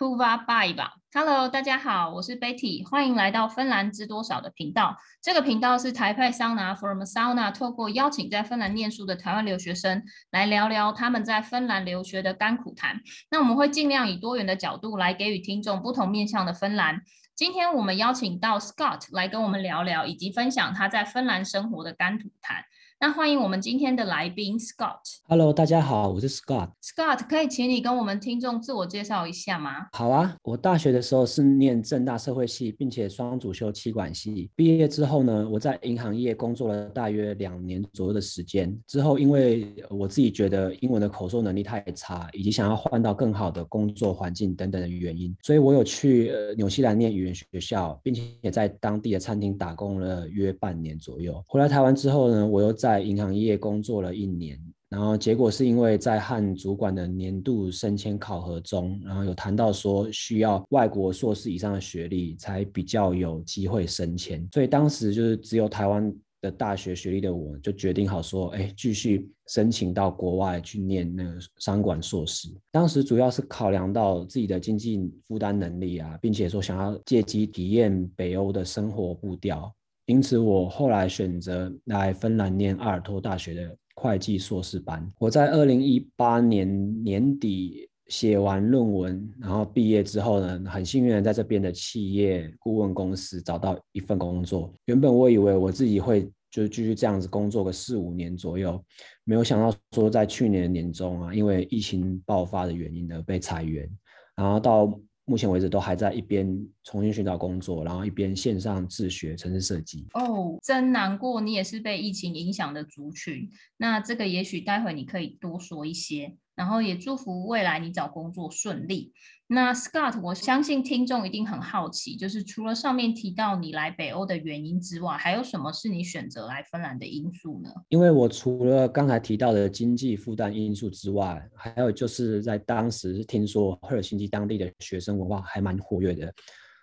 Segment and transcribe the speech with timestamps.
[0.00, 0.90] hyvää päivää.
[1.12, 4.96] Hello，大家好，我是 Betty，欢迎来到芬兰知多少的频道。
[5.20, 13.00] 这个频道是台派桑拿 from Sauna，透过邀请在芬兰念书的台湾留学生来聊聊他们在芬兰留学的甘苦谈。
[13.30, 17.00] 那我们会尽量以多元的角度来给予听众不同面向的芬兰。
[17.34, 22.62] 今天我们邀请到 Scott 来跟我们聊聊，以及分享他在芬兰生活的甘苦谈。
[23.00, 24.98] 那欢迎我们今天的来宾 Scott。
[25.28, 26.70] Hello，大家好，我是 Scott。
[26.82, 29.86] Scott，可以请你跟我们听众自我介绍一下吗？
[29.92, 34.50] 好啊，我大学的时候是念正大社会系，并且双主修企管系。
[34.56, 38.76] 毕业之后呢，我在银行业工作了大约两年左右的时间。
[38.88, 51.40] 之后，因为我自己觉得英文的口说能力太差，以及想要换到更好的工作环境等等的原因，所以我有去呃纽西兰念语言学校，并且也在当地的餐厅打工了约半年左右。
[51.46, 54.58] 回来台湾之后呢，我又在在银行业工作了一年，
[54.88, 66.10] 然后结果是因为在和主管的年度升迁考核中，然后有谈到说需要外国硕士以上的学历才比较有机会升迁，所以当时就是只有台湾
[66.40, 72.48] 的大学学历的我，就决定好说，哎，继续申请到国外去念那个商管硕士。
[72.72, 79.70] 当时主要是考量到自己的经济负担能力啊，并且说想要借机体验北欧的生活步调。
[80.08, 85.06] 因此，我后来选择来芬兰念阿尔托大学的会计硕士班。
[85.18, 94.72] 我在二零一八年年底写完论文，然后毕业之后呢，很幸运的在这边的企业顾问公司找到一份工作。
[94.86, 98.82] 原本我以为我自己会就继续这样子工作个四五年左右，
[99.24, 103.86] 没有想到说在去年年中啊，因为疫情爆发的原因而被裁员，
[104.34, 104.98] 然后到。
[105.28, 106.48] 目前为止都还在一边
[106.84, 110.06] 重新寻找工作，然后一边线上自学城市设计。
[110.14, 113.46] 哦，真难过，你也是被疫情影响的族群。
[113.76, 116.34] 那这个也许待会你可以多说一些。
[116.58, 119.12] 然后也祝福未来你找工作顺利。
[119.46, 127.70] 那 Scott，我相信听众一定很好奇，就是除了上面提到你来北欧的原因之外，还有什么是你选择来芬兰的因素呢？
[127.88, 136.34] 因为我除了刚才提到的经济负担因素之外，还有就是在当时听说赫尔辛基当地的学生文化还蛮活跃的，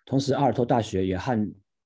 [0.06, 1.38] 同时阿尔托大学也和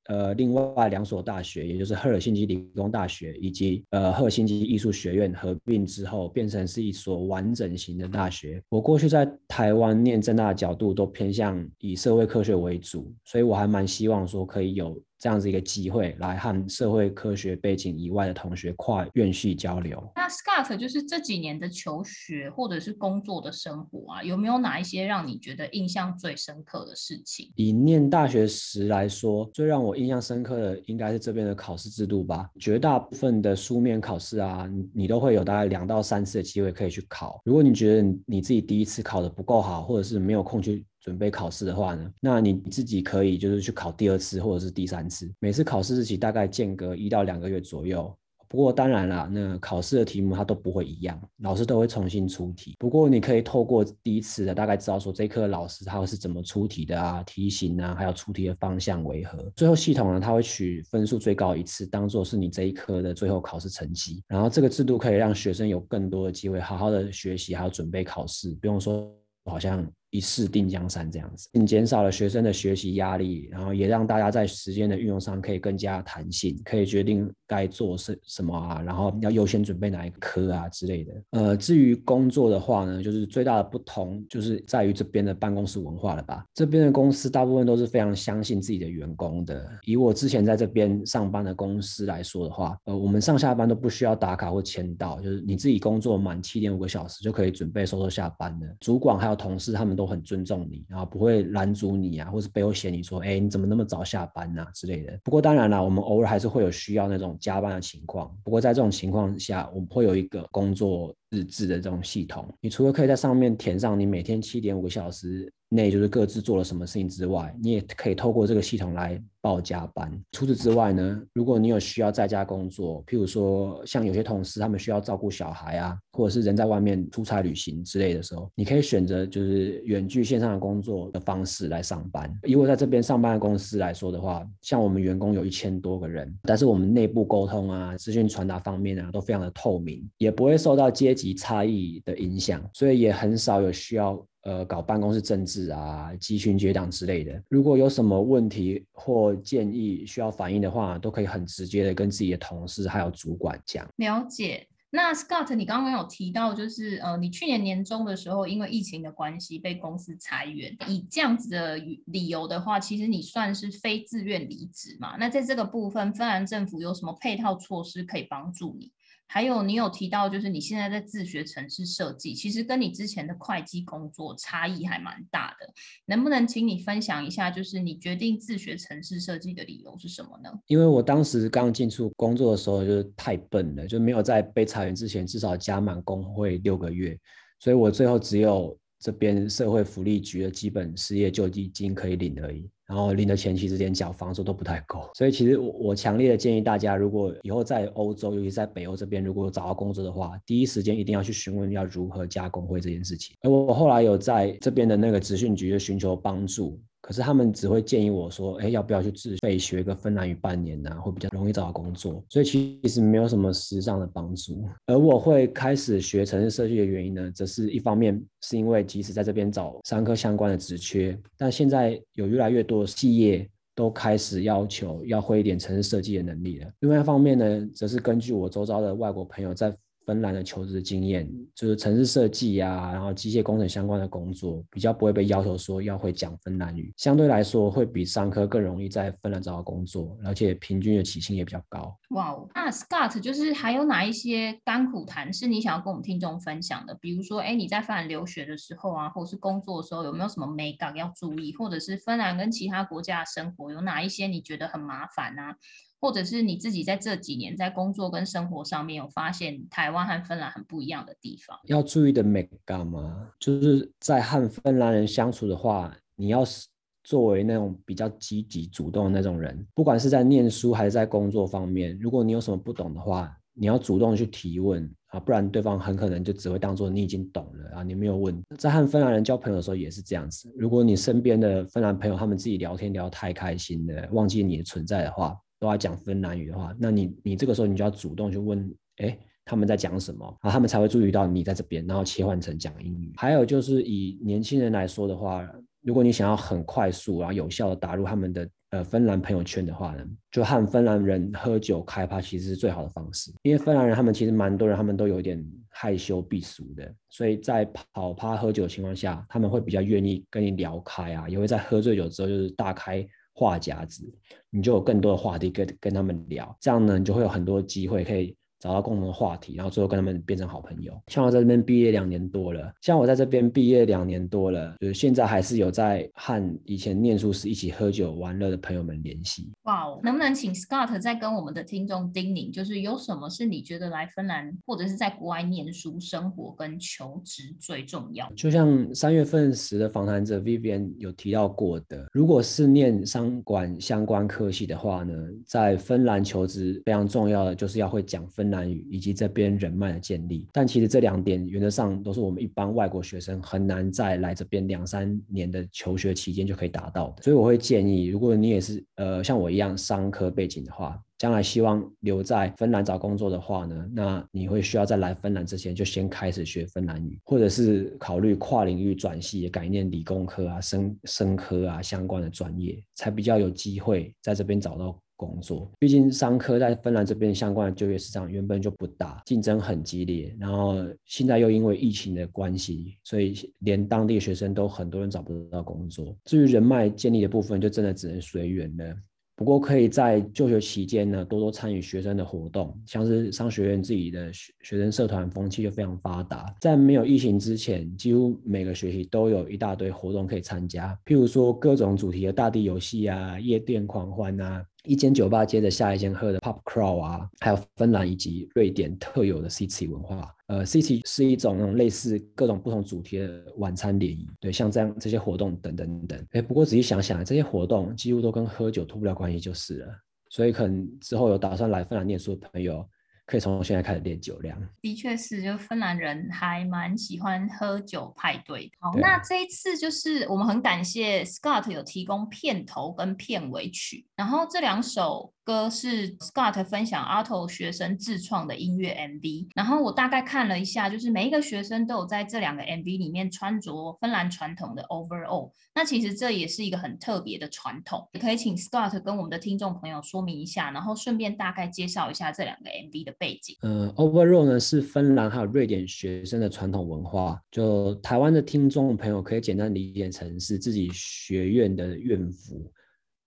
[0.10, 8.62] 呃，另外两所大学，也就是赫尔辛基理工大学以及呃赫尔辛基艺术学院合并之后，变成是一所完整型的大学。
[8.70, 15.00] 我过去在台湾念政大的角度都偏向以社会科学为主，所以我还蛮希望说可以有。
[15.20, 20.02] 这样子一个机会来和社会科学背景以外的同学跨院系交流。
[20.16, 27.52] 那 Scott 就是这几年的求学或者是工作的生活啊，有没有哪一些让你觉得印象最深刻的事情？
[27.56, 32.50] 以念大学时来说，最让我印象深刻的应该是这边的考试制度吧。
[32.58, 37.42] 绝大部分的书面考试啊，你都会有大概两到三次的机会可以去考。
[37.44, 40.86] 如果你觉得你自己第一次考得不够好，或者是没有空去。
[41.02, 48.14] 准备考试的话呢，那你自己可以就是去考第二次或者是第三次，每次考试日期大概间隔一到两个月左右。
[48.52, 52.76] 不过当然啦，那考试的题目它都不会一样，老师都会重新出题。
[52.80, 59.38] 不过你可以透过第一次的大概知道说这一科老师他是怎么出题的啊，题型啊，还有出题的方向为何。
[59.56, 64.24] 最后系统呢，它会取分数最高一次当做是你这一科的最后考试成绩。
[64.28, 69.16] 然后这个制度可以让学生有更多的机会好好的学习，还有准备考试，不用说
[69.46, 69.88] 好像。
[70.12, 81.14] 一试定江山这样子，你减少了学生的学习压力，然后也让大家在时间的运用上可以更加弹性，可以决定该做什什么啊，然后要优先准备哪一科啊之类的。
[81.30, 86.44] 呃，至于工作的话呢，就是最大的不同就是在于这边的办公室文化了吧。
[86.56, 89.64] 这边的公司大部分都是非常相信自己的员工的。
[89.86, 98.68] 以我之前在这边上班的公司来说的话，呃，我们上下班都不需要打卡或签到，就是你自己工作满七点五个小时就可以准备收收下班了。
[98.80, 99.99] 主管还有同事他们。
[100.00, 105.20] 都很尊重你，然后不会拦阻你啊，或是背后嫌你说，哎，你怎么那么早下班啊之类的。
[105.26, 108.34] 不过当然啦，我们偶尔还是会有需要那种加班的情况。
[108.42, 112.48] 不过在这种情况下，我们会有一个工作日志的这种系统。
[112.62, 120.12] 你除了可以在上面填上你每天七点五个小时内就是各自做了什么事情之外，你也可以透过这个系统来报加班。
[120.32, 132.34] 除此之外呢，如果你有需要在家工作，譬如说像有些同事他们需要照顾小孩啊，或者是人在外面出差旅行之类的时候，你可以选择就是远距线上的工作的方式来上班。
[132.44, 144.26] 以我在这边上班的公司来说的话，像我们员工有一千多个人，但是我们内部沟通啊、资讯传达方面啊都非常的透明，也不会受到阶级差异的影响，所以也很少有需要。
[144.44, 153.88] 呃，搞办公室政治啊、集群结党之类的，如果有什么问题或建议需要反映的话，都可以很直接的跟自己的同事还有主管讲。
[153.98, 154.68] 了解。
[154.92, 165.16] 那 Scott，你刚刚有提到，就是呃，你去年年中的时候，因为疫情的关系被公司裁员，以这样子的理由的话，其实你算是非自愿离职嘛？
[165.18, 168.92] 那在这个部分，芬兰政府有什么配套措施可以帮助你？
[169.32, 175.72] 还有，你有提到，就是你现在在自学城市设计，其实跟你之前的会计工作差异还蛮大的。
[176.08, 180.50] 能不能请你分享一下，就是你决定自学城市设计的理由是什么呢？
[180.66, 187.16] 因为我当时刚进出工作的时候，就是太笨了，就没有在被裁员之前至少加满工会六个月，
[187.60, 192.70] 所以我最后只有这边社会福利局的基本失业救济金可以领而已。
[192.86, 203.36] 然后领的钱其实连缴房租都不太够，所以其实我我强烈的建议大家，如果以后在欧洲，尤其在北欧这边，如果找到工作的话，第一时间一定要去询问要如何加工会这件事情。
[203.44, 206.82] 而我后来有在这边的那个职训局就寻求帮助。
[207.10, 210.92] 可是他们只会建议我说，哎，要不要去自费学个芬兰语半年呢？
[211.02, 212.24] 会比较容易找到工作。
[212.30, 214.64] 所以其实没有什么实质上的帮助。
[214.86, 226.72] 而我会开始学城市设计的原因呢，则是一方面是因为即使在这边找商科相关的职缺，但现在有越来越多的企业都开始要求要会一点城市设计的能力了。
[226.82, 229.76] 另外一方面呢，则是根据我周遭的外国朋友在
[230.10, 241.96] 芬兰的求职经验就是城市设计啊，然后机械工程相关的工作比较不会被要求说要会讲芬兰语，相对来说会比商科更容易在芬兰找到工作，而且平均的起薪也比较高。
[242.10, 246.96] 哇哦，那 Scott 就是还有哪一些甘苦谈是你想要跟我们听众分享的？
[246.96, 251.56] 比如说，哎，你在芬兰留学的时候啊，或者是工作的时候，有没有什么美感要注意？
[251.56, 255.56] 或者是芬兰跟其他国家的生活有哪一些你觉得很麻烦啊？
[256.00, 261.58] 或者是你自己在这几年在工作跟生活上面有发现台湾和芬兰很不一样的地方？
[261.66, 263.30] 要注意的眉角吗？
[263.40, 266.68] 就是在和芬兰人相处的话，你要是
[267.04, 278.42] 作为那种比较积极主动的那种人，不管是在念书还是在工作方面，如果你有什么不懂的话，你要主动去提问啊，不然对方很可能就只会当做你已经懂了啊，你没有问。
[278.58, 285.36] 在和芬兰人交朋友的时候也是这样子，如果你身边的芬兰朋友他们自己聊天聊太开心了，忘记你的存在的话。
[285.60, 290.50] 都要讲芬兰语的话，那你你这个时候你就要主动去问，哎，他们在讲什么啊？
[290.50, 293.12] 他们才会注意到你在这边，然后切换成讲英语。
[293.18, 295.46] 还有就是以年轻人来说的话，
[295.82, 303.32] 如果你想要很快速然后有效的打入他们的呃芬兰朋友圈的话呢，就和芬兰人喝酒开趴其实是最好的方式。
[303.42, 313.06] 因为芬兰人他们其实蛮多人，他们都有一点害羞避俗的，所以在跑趴喝酒的情况下，他们会比较愿意跟你聊开啊，也会在喝醉酒之后就是大开。
[313.40, 314.04] 话匣子，
[314.50, 318.36] 你就有更多的话题跟跟他们聊，这样呢，你就会有很多机会可以。
[318.60, 320.94] 找到共同的话题，然后最后跟他们变成好朋友。
[321.08, 329.50] 像我在这边毕业两年多了，像我在这边毕业两年多了，就是现在还是有在和以前念书时一起喝酒玩乐的朋友们联系。
[329.64, 338.30] 哇哦，能不能请 Scott 再跟我们的听众叮咛，就是有什么是你觉得来芬兰或者是在国外念书、生活跟求职最重要？
[338.36, 345.14] 就像三月份时的访谈者 Vivian 有提到过的，如果是念商管相关科系的话呢，
[345.46, 348.49] 在芬兰求职非常重要的就是要会讲芬。
[348.50, 357.24] 南语以及这边人脉的建立，但其实这两点原则上都是我们一般外国学生很难在来这边两三年的求学期间就可以达到的。
[357.24, 374.98] 所以我会建议，如果你也是呃像我一样商科背景的话，将来希望留在芬兰找工作的话呢，那你会需要在来芬兰之前就先开始学芬兰语，或者是考虑跨领域转系，改念理工科啊、生生科啊相关的专业，才比较有机会在这边找到。
[375.20, 386.16] 工作，毕竟商科在芬兰这边相关的就业市场原本就不大，竞争很激烈，然后现在又因为疫情的关系，所以连当地学生都很多人找不到工作。
[386.24, 388.96] 至于人脉建立的部分，就真的只能随缘了。
[389.36, 396.54] 不过可以在就学期间呢，多多参与学生的活动，像是商学院自己的学学生社团风气就非常发达。
[396.60, 404.64] 在没有疫情之前，几乎每个学期都有一大堆活动可以参加，譬如说各种主题的大地游戏啊、夜店狂欢啊。
[404.90, 410.36] 一间酒吧接着下一间喝的 pop crawl 啊，还有芬兰以及瑞典特有的 city 文化。
[410.48, 416.26] 呃 city 是一种那种类似各种不同主题的晚餐联谊，对，像这样这些活动等等等。
[416.32, 419.88] 哎，不过仔细想想，这些活动几乎都跟喝酒脱不了关系就是了。
[420.32, 422.84] 所以可能之后有打算来芬兰念书的朋友。
[423.30, 424.60] 可以从现在开始练酒量。
[424.82, 428.72] 的确是，就芬兰人还蛮喜欢喝酒派对。
[428.80, 435.32] 好，那这一次就是我们很感谢 Scott 有提供片头跟片尾曲，然后这两首。
[435.42, 453.56] 歌是 Scott 分享 Aalto 学生自创的音乐 MV，然后我大概看了一下，就是每一个学生都有在这两个 MV 里面穿着芬兰传统的 Overall，那其实这也是一个很特别的传统，也可以请 Scott 跟我们的听众朋友说明一下，然后顺便大概介绍一下这两个 MV 的背景。
[453.62, 462.72] 嗯，Overall 呢是芬兰还有瑞典学生的传统文化，就台湾的听众朋友可以简单理解成是自己学院的院服。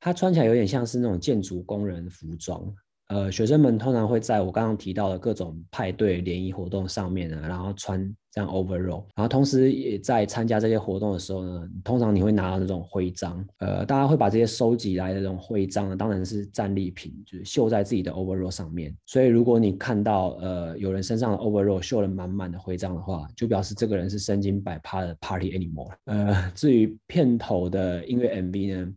[0.01, 2.75] 它穿起来有点像是那种建筑工人服装，
[3.13, 18.97] 呃，学生们通常会在我刚刚提到的各种派对联谊活动上面呢，然后穿这样 overall，然后同时也在参加这些活动的时候呢，通常你会拿到那种徽章，呃，大家会把这些收集来的这种徽章呢，当然是战利品，就是绣在自己的 overall 上面。
[19.05, 25.91] 所以如果你看到呃有人身上的 overall 绣了满满的徽章的话，就表示这个人是身经百趴的 party animal。
[26.07, 28.93] 呃，至于片头的音乐 MV 呢？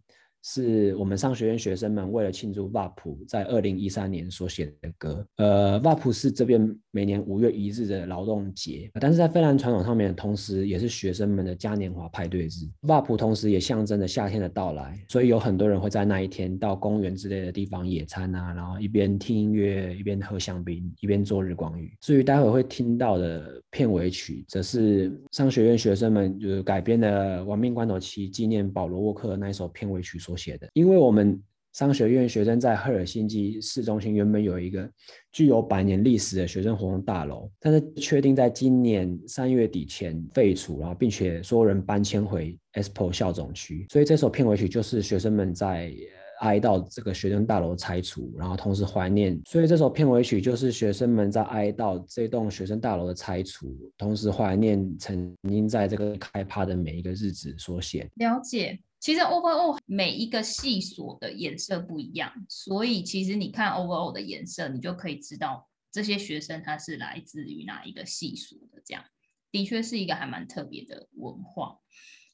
[0.48, 5.28] 是我们商学院学生们为了庆祝 VAP 在二零一三年所写的歌。
[5.38, 12.50] 呃，VAP 是这边每年五月一日的劳动节，但是在芬兰传统上面，同时也是学生们的嘉年华派对日。
[12.84, 21.92] VAP 同时也象征着夏天的到来，所以有很多人会在那一天到公园之类的地方野餐啊，然后一边听音乐，一边喝香槟，一边做日光浴。
[22.02, 31.42] 至于待会会听到的片尾曲，则是商学院学生们就是改编的《亡命关头七》纪念保罗沃克的那一首片尾曲所写的，因为我们
[31.74, 34.90] 商学院学生在赫尔辛基市中心原本有一个
[35.34, 45.92] 具有百年历史的学生活动大楼，但是确定在今年三月底前废除，然后并且所有人搬迁回 Espoo 校总区，所以这首片尾曲就是学生们在
[46.40, 58.10] 哀悼这个学生大楼拆除，然后同时怀念，所以这首片尾曲就是学生们在哀悼这栋学生大楼的拆除，同时怀念曾经在这个开趴的每一个日子所写。
[58.16, 58.80] 了解。
[59.06, 68.82] 其实 overall 每一个系所的颜色不一样，所以其实你看 overall 的颜色，你就可以知道这些学生他是来自于哪一个系所的。
[68.84, 69.04] 这样
[69.52, 71.78] 的确是一个还蛮特别的文化。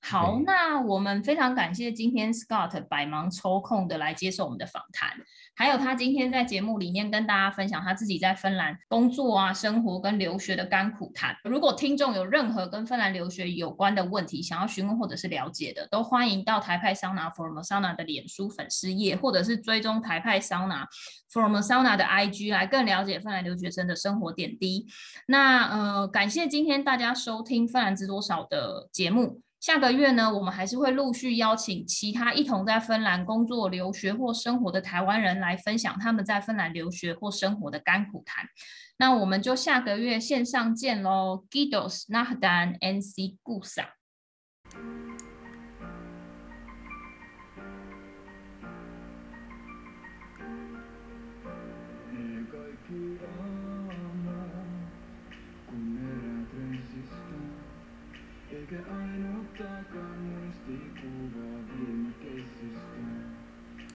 [0.01, 5.17] 好，那我们非常感谢今天 Scott 百忙抽空的来接受我们的访谈，
[5.55, 11.35] 还有他今天在节目里面跟大家分享他自己在芬兰工作啊、生活跟留学的甘苦谈。
[11.43, 20.87] 如果听众有任何跟芬兰留学有关的问题，想要询问或者是了解的，都欢迎到台派桑拿 Formosauna 的脸书粉丝页，或者是追踪台派桑拿
[21.31, 24.87] Formosauna 的 IG 来更了解芬兰留学生的生活点滴。
[25.27, 29.41] 那呃，感谢今天大家收听芬兰知多少的节目。
[29.61, 38.43] 下个月呢，我们还是会陆续邀请其他一同在芬兰工作、留学或生活的台湾人来分享他们在芬兰留学或生活的甘苦谈。
[38.97, 44.00] 那我们就下个月线上见喽，Kiitos nähdään ensi kuussa
[59.61, 60.20] stuck on